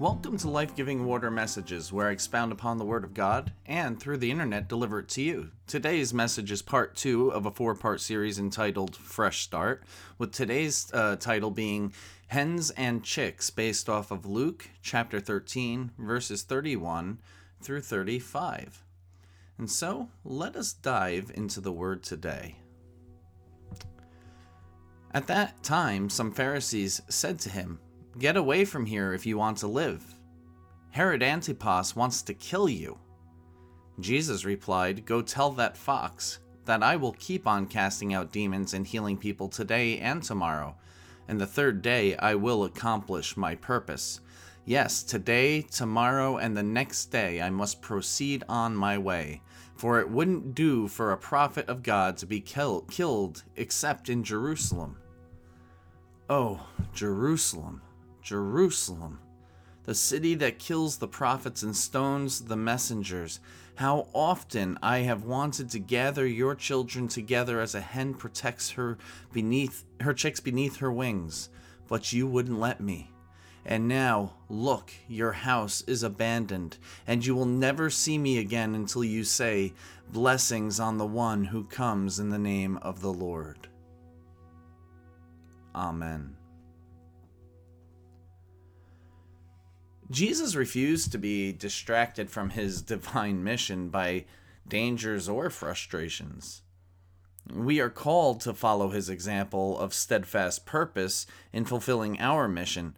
[0.00, 4.00] Welcome to Life Giving Water Messages, where I expound upon the Word of God and
[4.00, 5.50] through the internet deliver it to you.
[5.66, 9.84] Today's message is part two of a four part series entitled Fresh Start,
[10.16, 11.92] with today's uh, title being
[12.28, 17.18] Hens and Chicks, based off of Luke chapter 13, verses 31
[17.60, 18.82] through 35.
[19.58, 22.56] And so, let us dive into the Word today.
[25.12, 27.80] At that time, some Pharisees said to him,
[28.20, 30.04] Get away from here if you want to live.
[30.90, 32.98] Herod Antipas wants to kill you.
[33.98, 38.86] Jesus replied, Go tell that fox that I will keep on casting out demons and
[38.86, 40.76] healing people today and tomorrow,
[41.28, 44.20] and the third day I will accomplish my purpose.
[44.66, 49.40] Yes, today, tomorrow, and the next day I must proceed on my way,
[49.76, 54.22] for it wouldn't do for a prophet of God to be kill- killed except in
[54.22, 54.98] Jerusalem.
[56.28, 57.80] Oh, Jerusalem!
[58.22, 59.20] Jerusalem,
[59.84, 63.40] the city that kills the prophets and stones the messengers.
[63.76, 68.98] How often I have wanted to gather your children together as a hen protects her
[69.32, 71.48] beneath her chicks beneath her wings,
[71.88, 73.10] but you wouldn't let me.
[73.64, 79.04] And now, look, your house is abandoned, and you will never see me again until
[79.04, 79.74] you say,
[80.10, 83.68] Blessings on the one who comes in the name of the Lord.
[85.74, 86.36] Amen.
[90.10, 94.24] Jesus refused to be distracted from his divine mission by
[94.66, 96.62] dangers or frustrations.
[97.52, 102.96] We are called to follow his example of steadfast purpose in fulfilling our mission.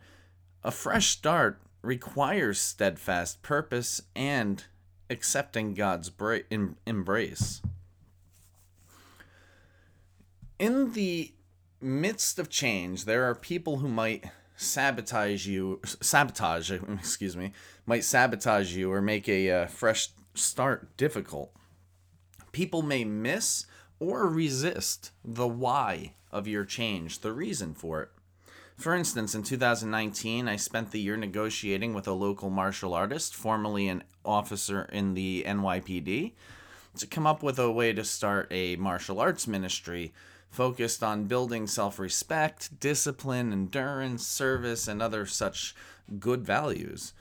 [0.63, 4.65] A fresh start requires steadfast purpose and
[5.09, 6.39] accepting God's bra-
[6.87, 7.63] embrace.
[10.59, 11.33] In the
[11.81, 14.25] midst of change, there are people who might
[14.63, 17.53] sabotage you sabotage excuse me
[17.87, 21.53] might sabotage you or make a uh, fresh start difficult.
[22.53, 23.67] People may miss
[23.99, 28.11] or resist the why of your change the reason for it.
[28.77, 33.87] For instance in 2019 i spent the year negotiating with a local martial artist formerly
[33.87, 36.33] an officer in the nypd
[36.99, 40.13] to come up with a way to start a martial arts ministry
[40.53, 45.75] focused on building self respect, discipline, endurance, service, and other such
[46.21, 47.15] good values.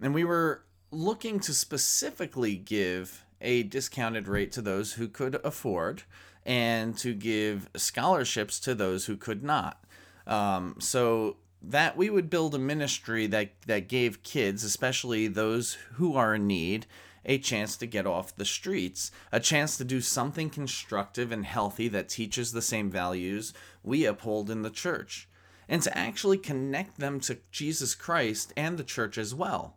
[0.00, 6.02] And we were looking to specifically give a discounted rate to those who could afford
[6.44, 9.82] and to give scholarships to those who could not.
[10.26, 16.16] Um, so that we would build a ministry that, that gave kids, especially those who
[16.16, 16.86] are in need,
[17.24, 21.88] a chance to get off the streets, a chance to do something constructive and healthy
[21.88, 25.28] that teaches the same values we uphold in the church,
[25.68, 29.76] and to actually connect them to Jesus Christ and the church as well.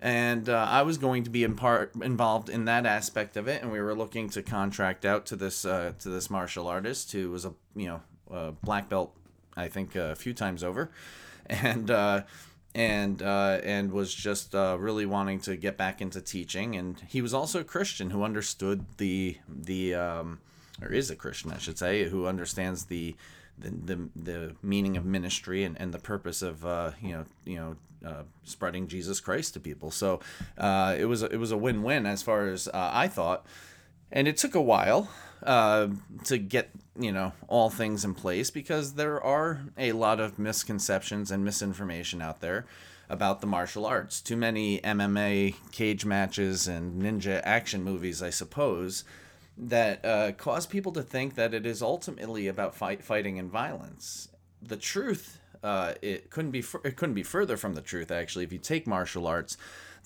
[0.00, 3.62] And uh, I was going to be in part involved in that aspect of it,
[3.62, 7.30] and we were looking to contract out to this uh, to this martial artist who
[7.30, 9.16] was a you know a black belt,
[9.56, 10.90] I think a few times over,
[11.46, 12.22] and uh,
[12.76, 16.76] and uh, and was just uh, really wanting to get back into teaching.
[16.76, 20.40] And he was also a Christian who understood the the um,
[20.82, 23.16] or is a Christian, I should say, who understands the
[23.58, 27.56] the, the, the meaning of ministry and, and the purpose of uh, you know you
[27.56, 27.76] know
[28.06, 29.90] uh, spreading Jesus Christ to people.
[29.90, 30.20] So
[30.58, 33.46] uh, it was it was a win win as far as uh, I thought,
[34.10, 35.08] and it took a while
[35.42, 35.88] uh,
[36.24, 41.30] to get you know all things in place because there are a lot of misconceptions
[41.30, 42.66] and misinformation out there
[43.08, 44.20] about the martial arts.
[44.20, 49.04] Too many MMA cage matches and ninja action movies, I suppose,
[49.56, 54.28] that uh, cause people to think that it is ultimately about fight, fighting and violence.
[54.60, 58.10] The truth, uh, it couldn't be it couldn't be further from the truth.
[58.10, 59.56] Actually, if you take martial arts,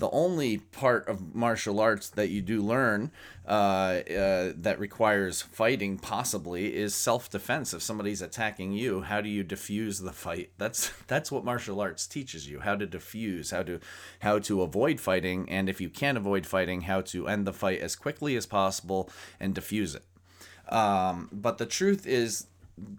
[0.00, 3.12] the only part of martial arts that you do learn
[3.46, 7.74] uh, uh, that requires fighting possibly is self-defense.
[7.74, 10.50] If somebody's attacking you how do you defuse the fight?
[10.56, 13.78] That's that's what martial arts teaches you how to defuse how to
[14.20, 17.80] how to avoid fighting and if you can't avoid fighting how to end the fight
[17.80, 20.74] as quickly as possible and defuse it.
[20.74, 22.46] Um, but the truth is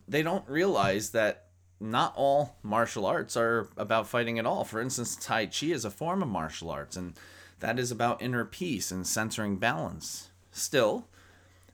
[0.08, 1.46] they don't realize that
[1.82, 4.64] not all martial arts are about fighting at all.
[4.64, 7.14] For instance, Tai Chi is a form of martial arts, and
[7.60, 10.30] that is about inner peace and centering balance.
[10.52, 11.08] Still,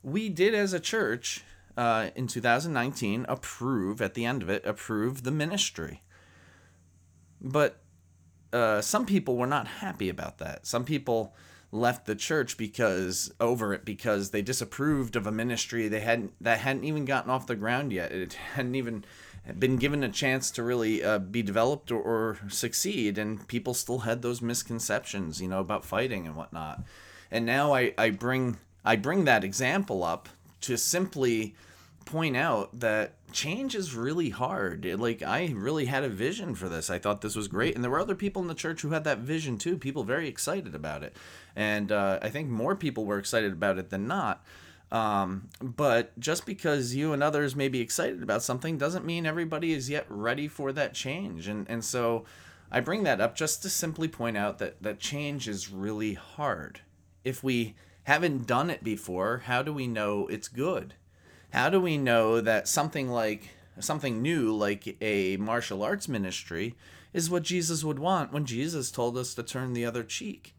[0.02, 1.44] we did as a church
[1.76, 6.02] uh, in 2019 approve, at the end of it, approve the ministry.
[7.42, 7.82] But
[8.54, 10.66] uh, some people were not happy about that.
[10.66, 11.36] Some people
[11.72, 16.60] left the church because over it because they disapproved of a ministry they hadn't that
[16.60, 18.12] hadn't even gotten off the ground yet.
[18.12, 19.04] It hadn't even
[19.58, 24.00] been given a chance to really uh, be developed or, or succeed, and people still
[24.00, 26.84] had those misconceptions, you know, about fighting and whatnot.
[27.32, 30.30] And now I, I bring I bring that example up
[30.62, 31.56] to simply
[32.06, 34.86] point out that change is really hard.
[34.86, 36.90] It, like I really had a vision for this.
[36.90, 39.04] I thought this was great, and there were other people in the church who had
[39.04, 39.78] that vision too.
[39.78, 41.16] People very excited about it,
[41.56, 44.44] and uh, I think more people were excited about it than not.
[44.92, 49.74] Um, but just because you and others may be excited about something doesn't mean everybody
[49.74, 51.48] is yet ready for that change.
[51.48, 52.26] And and so
[52.72, 56.82] I bring that up just to simply point out that that change is really hard.
[57.24, 60.94] If we haven't done it before, how do we know it's good?
[61.52, 63.50] How do we know that something like
[63.80, 66.76] something new like a martial arts ministry
[67.14, 70.54] is what Jesus would want when Jesus told us to turn the other cheek?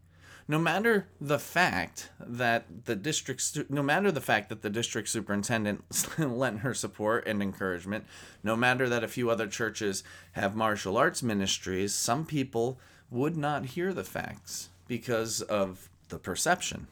[0.49, 5.83] No matter the fact that the district no matter the fact that the district superintendent
[6.17, 8.03] lent her support and encouragement
[8.43, 12.79] no matter that a few other churches have martial arts ministries some people
[13.11, 16.87] would not hear the facts because of the perception.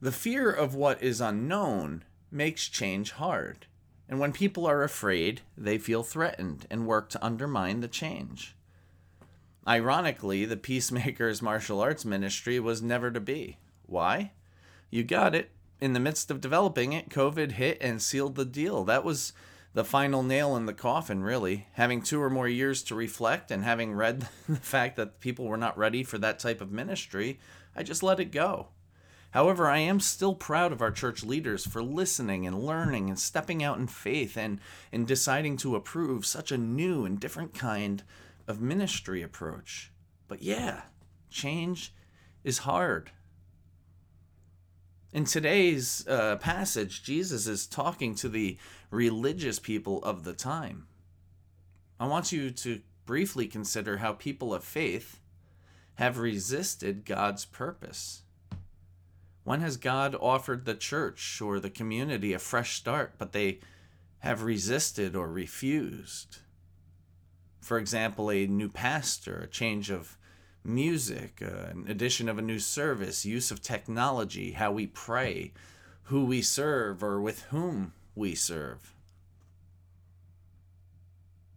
[0.00, 3.66] The fear of what is unknown makes change hard
[4.08, 8.56] and when people are afraid they feel threatened and work to undermine the change
[9.66, 13.56] Ironically, the Peacemaker's martial arts ministry was never to be.
[13.86, 14.32] Why?
[14.90, 15.50] You got it.
[15.80, 18.84] In the midst of developing it, COVID hit and sealed the deal.
[18.84, 19.32] That was
[19.72, 21.66] the final nail in the coffin, really.
[21.72, 25.56] Having two or more years to reflect and having read the fact that people were
[25.56, 27.40] not ready for that type of ministry,
[27.74, 28.68] I just let it go.
[29.30, 33.64] However, I am still proud of our church leaders for listening and learning and stepping
[33.64, 34.60] out in faith and
[34.92, 38.04] in deciding to approve such a new and different kind
[38.46, 39.92] of ministry approach.
[40.28, 40.82] But yeah,
[41.30, 41.94] change
[42.42, 43.10] is hard.
[45.12, 48.58] In today's uh, passage, Jesus is talking to the
[48.90, 50.86] religious people of the time.
[52.00, 55.20] I want you to briefly consider how people of faith
[55.94, 58.22] have resisted God's purpose.
[59.44, 63.60] When has God offered the church or the community a fresh start, but they
[64.20, 66.38] have resisted or refused?
[67.64, 70.18] For example, a new pastor, a change of
[70.62, 75.52] music, uh, an addition of a new service, use of technology, how we pray,
[76.04, 78.93] who we serve, or with whom we serve.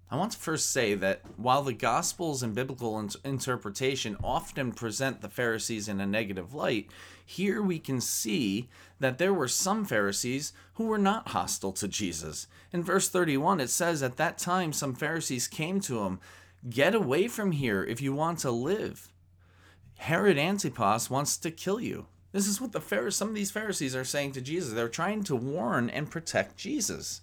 [0.09, 5.19] I want to first say that while the Gospels and biblical in- interpretation often present
[5.19, 6.89] the Pharisees in a negative light,
[7.25, 8.69] here we can see
[9.01, 12.47] that there were some Pharisees who were not hostile to Jesus.
[12.71, 16.19] In verse 31, it says, At that time, some Pharisees came to him,
[16.69, 19.11] Get away from here if you want to live.
[19.97, 22.05] Herod Antipas wants to kill you.
[22.31, 24.73] This is what the Pharisees, some of these Pharisees are saying to Jesus.
[24.73, 27.21] They're trying to warn and protect Jesus.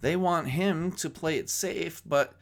[0.00, 2.34] They want him to play it safe, but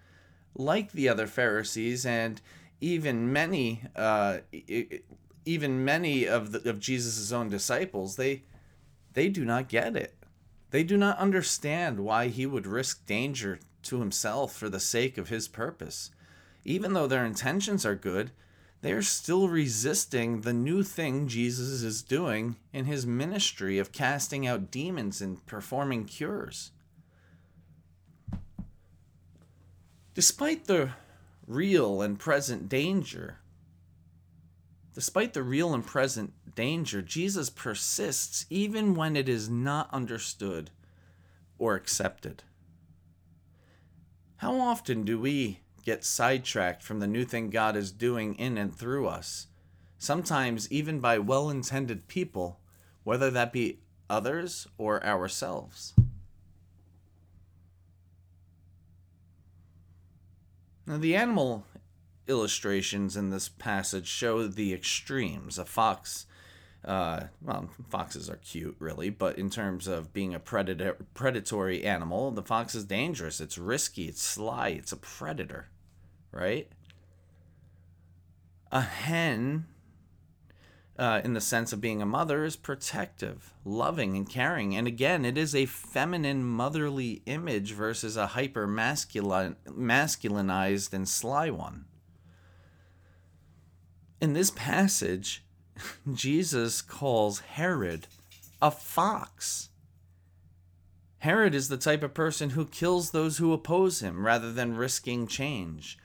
[0.55, 2.41] like the other Pharisees and
[2.81, 4.39] even many, uh,
[5.45, 8.43] even many of the, of Jesus' own disciples, they
[9.15, 10.17] they do not get it.
[10.70, 15.29] They do not understand why he would risk danger to himself for the sake of
[15.29, 16.11] his purpose.
[16.65, 18.32] Even though their intentions are good,
[18.82, 24.46] they are still resisting the new thing Jesus is doing in his ministry of casting
[24.46, 26.73] out demons and performing cures.
[30.15, 30.91] Despite the
[31.44, 33.39] real and present danger,
[34.94, 40.71] despite the real and present danger, Jesus persists even when it is not understood
[41.59, 42.44] or accepted.
[44.37, 48.73] How often do we get sidetracked from the new thing God is doing in and
[48.73, 49.49] through us?
[49.99, 52.61] Sometimes even by well intended people,
[53.03, 55.93] whether that be others or ourselves.
[60.86, 61.67] Now, the animal
[62.26, 65.58] illustrations in this passage show the extremes.
[65.58, 66.26] A fox,
[66.84, 72.31] uh, well, foxes are cute, really, but in terms of being a predator, predatory animal,
[72.31, 73.41] the fox is dangerous.
[73.41, 74.08] It's risky.
[74.08, 74.69] It's sly.
[74.69, 75.69] It's a predator,
[76.32, 76.70] right?
[78.70, 79.67] A hen
[80.98, 84.77] uh, in the sense of being a mother, is protective, loving, and caring.
[84.77, 91.51] And again, it is a feminine, motherly image versus a hyper masculine, masculinized and sly
[91.51, 91.86] one.
[94.20, 95.44] In this passage,
[96.13, 98.06] Jesus calls Herod
[98.63, 99.70] a fox.
[101.19, 105.27] Herod is the type of person who kills those who oppose him rather than risking
[105.27, 105.98] change.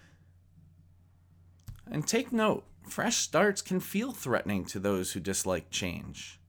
[1.91, 6.39] And take note fresh starts can feel threatening to those who dislike change.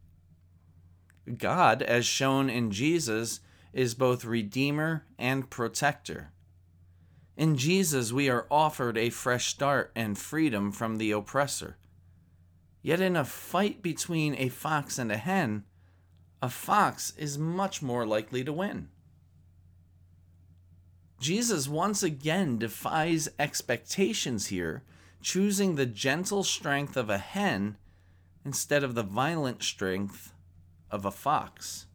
[1.39, 3.41] God, as shown in Jesus,
[3.73, 6.33] is both Redeemer and Protector.
[7.37, 11.77] In Jesus, we are offered a fresh start and freedom from the oppressor.
[12.83, 15.65] Yet, in a fight between a fox and a hen,
[16.43, 18.89] a fox is much more likely to win.
[21.21, 24.83] Jesus once again defies expectations here,
[25.21, 27.77] choosing the gentle strength of a hen
[28.45, 30.33] instead of the violent strength
[30.91, 31.87] of a fox.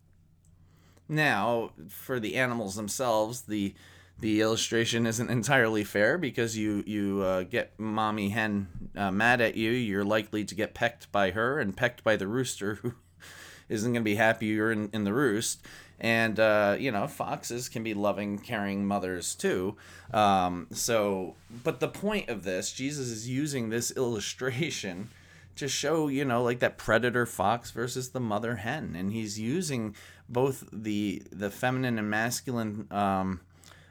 [1.08, 3.76] Now, for the animals themselves, the
[4.18, 9.56] the illustration isn't entirely fair because you you uh, get mommy hen uh, mad at
[9.56, 12.94] you, you're likely to get pecked by her and pecked by the rooster who
[13.70, 15.66] isn't going to be happy you're in, in the roost.
[16.00, 19.78] And uh, you know, foxes can be loving, caring mothers too.
[20.14, 25.10] Um, so, but the point of this, Jesus is using this illustration
[25.56, 29.96] to show you know like that predator fox versus the mother hen, and he's using
[30.28, 32.88] both the the feminine and masculine.
[32.92, 33.42] Um,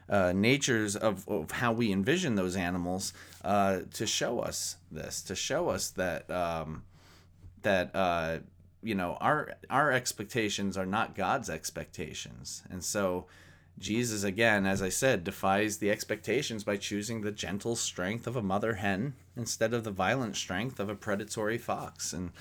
[0.07, 3.11] uh, natures of, of how we envision those animals
[3.43, 6.83] uh, to show us this, to show us that um,
[7.63, 8.37] that uh,
[8.85, 13.25] you know our our expectations are not God's expectations, and so
[13.77, 18.43] Jesus again, as I said, defies the expectations by choosing the gentle strength of a
[18.43, 22.31] mother hen instead of the violent strength of a predatory fox, and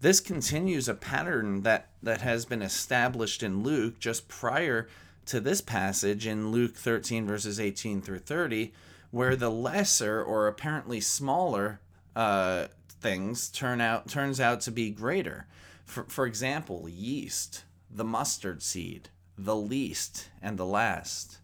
[0.00, 4.88] this continues a pattern that that has been established in Luke just prior
[5.26, 8.72] to this passage in Luke 13, verses 18 through 30,
[9.10, 11.80] where the lesser or apparently smaller
[12.14, 12.66] uh,
[13.04, 15.46] things turn out turns out to be greater.
[15.84, 21.36] For, for example, yeast, the mustard seed, the least and the last.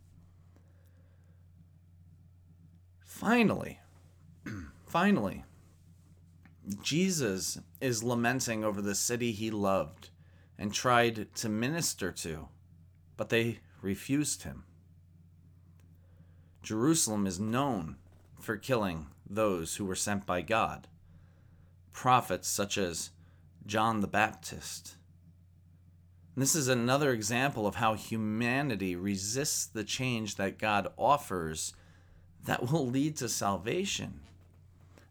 [3.04, 3.78] Finally,
[4.86, 5.44] finally,
[6.82, 10.08] Jesus is lamenting over the city he loved
[10.58, 12.48] and tried to minister to,
[13.18, 14.64] but they refused him.
[16.62, 17.96] Jerusalem is known
[18.40, 20.88] for killing those who were sent by God,
[21.92, 23.10] prophets such as
[23.66, 24.96] John the Baptist.
[26.34, 31.74] And this is another example of how humanity resists the change that God offers
[32.44, 34.20] that will lead to salvation.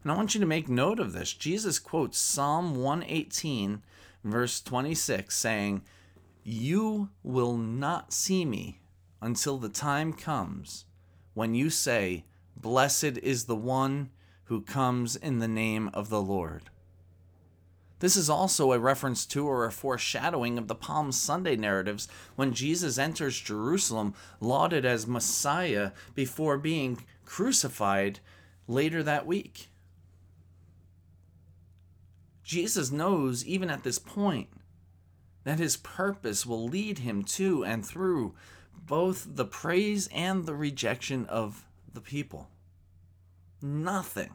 [0.02, 1.32] And I want you to make note of this.
[1.32, 3.82] Jesus quotes Psalm 118,
[4.24, 5.82] verse 26, saying,
[6.42, 8.80] you will not see me
[9.20, 10.86] until the time comes
[11.34, 12.24] when you say,
[12.56, 14.10] Blessed is the one
[14.44, 16.69] who comes in the name of the Lord.
[18.00, 22.54] This is also a reference to or a foreshadowing of the Palm Sunday narratives when
[22.54, 28.20] Jesus enters Jerusalem lauded as Messiah before being crucified
[28.66, 29.68] later that week.
[32.42, 34.48] Jesus knows, even at this point,
[35.44, 38.34] that his purpose will lead him to and through
[38.74, 42.48] both the praise and the rejection of the people.
[43.62, 44.30] Nothing,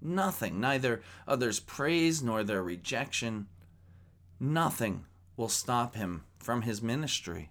[0.00, 3.46] nothing, neither others' praise nor their rejection,
[4.40, 5.04] nothing
[5.36, 7.50] will stop him from his ministry,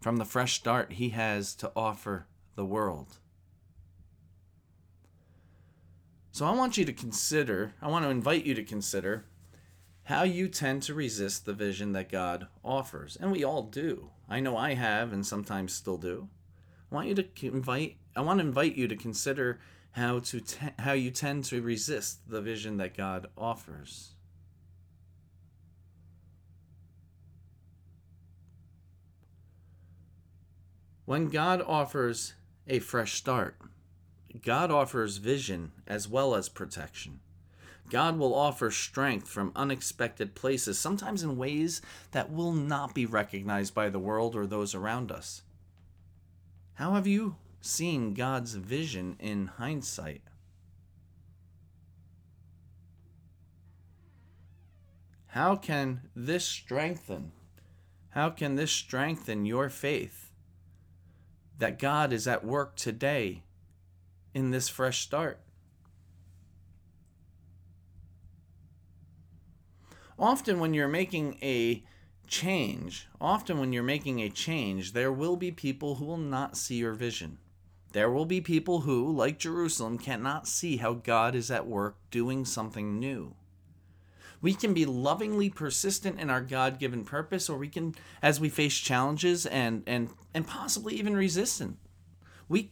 [0.00, 3.18] from the fresh start he has to offer the world.
[6.30, 9.24] So I want you to consider, I want to invite you to consider
[10.04, 13.16] how you tend to resist the vision that God offers.
[13.20, 14.10] And we all do.
[14.28, 16.28] I know I have and sometimes still do.
[16.90, 19.60] I want you to invite I want to invite you to consider
[19.92, 24.10] how to te- how you tend to resist the vision that God offers.
[31.04, 32.34] When God offers
[32.66, 33.56] a fresh start,
[34.44, 37.20] God offers vision as well as protection.
[37.88, 41.80] God will offer strength from unexpected places, sometimes in ways
[42.10, 45.42] that will not be recognized by the world or those around us.
[46.74, 50.22] How have you seen God's vision in hindsight?
[55.28, 57.32] How can this strengthen?
[58.10, 60.32] How can this strengthen your faith
[61.58, 63.42] that God is at work today
[64.34, 65.40] in this fresh start?
[70.18, 71.82] often when you're making a
[72.26, 76.76] change, often when you're making a change, there will be people who will not see
[76.76, 77.38] your vision.
[77.92, 82.44] There will be people who, like Jerusalem, cannot see how God is at work doing
[82.44, 83.34] something new.
[84.40, 88.48] We can be lovingly persistent in our God given purpose, or we can, as we
[88.50, 91.78] face challenges and, and, and possibly even resistant.
[92.48, 92.70] We,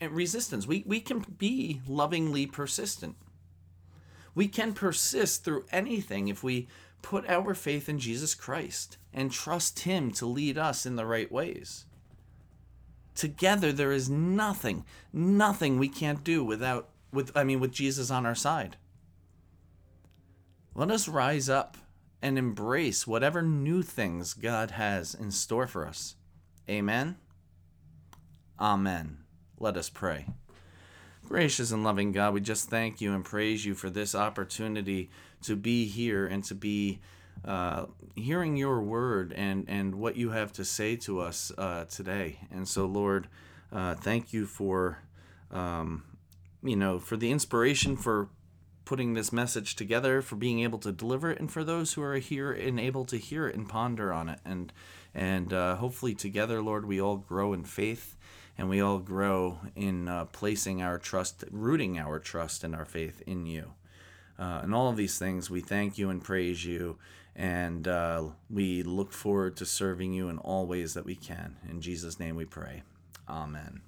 [0.00, 3.16] resistance, we, we can be lovingly persistent
[4.34, 6.68] We can persist through anything if we
[7.02, 11.30] put our faith in Jesus Christ and trust Him to lead us in the right
[11.32, 11.86] ways.
[13.18, 18.24] Together, there is nothing, nothing we can't do without, with, I mean, with Jesus on
[18.24, 18.76] our side.
[20.72, 21.76] Let us rise up
[22.22, 26.14] and embrace whatever new things God has in store for us.
[26.70, 27.16] Amen.
[28.60, 29.18] Amen.
[29.58, 30.26] Let us pray.
[31.26, 35.10] Gracious and loving God, we just thank you and praise you for this opportunity
[35.42, 37.00] to be here and to be
[37.44, 42.40] uh, hearing your word and, and what you have to say to us uh, today.
[42.50, 43.28] And so, Lord,
[43.72, 44.98] uh, thank you for,
[45.50, 46.04] um,
[46.62, 48.28] you know, for the inspiration for
[48.84, 52.16] putting this message together, for being able to deliver it, and for those who are
[52.16, 54.38] here and able to hear it and ponder on it.
[54.44, 54.72] And,
[55.14, 58.16] and uh, hopefully together, Lord, we all grow in faith
[58.56, 63.22] and we all grow in uh, placing our trust, rooting our trust and our faith
[63.26, 63.72] in you.
[64.38, 66.98] Uh, and all of these things, we thank you and praise you,
[67.38, 71.56] and uh, we look forward to serving you in all ways that we can.
[71.70, 72.82] In Jesus' name we pray.
[73.28, 73.80] Amen.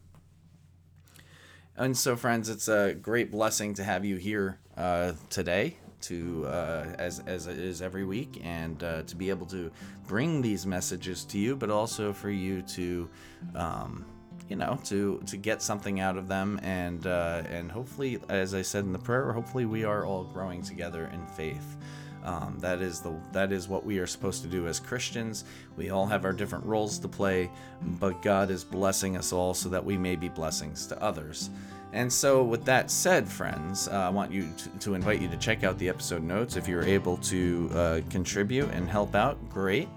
[1.77, 6.95] And so, friends, it's a great blessing to have you here uh, today to uh,
[6.99, 9.71] as as it is every week, and uh, to be able to
[10.07, 13.09] bring these messages to you, but also for you to,
[13.55, 14.05] um,
[14.49, 18.63] you know, to to get something out of them, and uh, and hopefully, as I
[18.63, 21.77] said in the prayer, hopefully we are all growing together in faith.
[22.25, 25.45] Um, that is the that is what we are supposed to do as Christians.
[25.77, 27.51] We all have our different roles to play,
[27.83, 31.51] but God is blessing us all so that we may be blessings to others.
[31.93, 35.37] And so, with that said, friends, uh, I want you to, to, invite you to
[35.37, 36.57] check out the episode notes.
[36.57, 39.89] If you're able to uh, contribute and help out, great.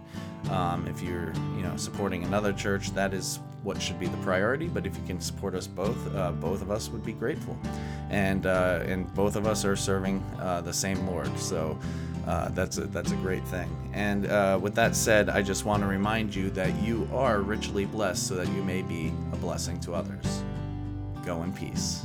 [0.50, 4.68] Um, if you're, you know, supporting another church, that is what should be the priority.
[4.68, 7.58] But if you can support us both, uh, both of us would be grateful.
[8.10, 11.78] And uh, and both of us are serving uh, the same Lord, so
[12.28, 13.70] uh, that's a that's a great thing.
[13.94, 14.24] And
[14.62, 18.36] with that said, I just want to remind you that you are richly blessed, so
[18.36, 20.44] that you may be a blessing to others.
[21.26, 22.02] Go in peace.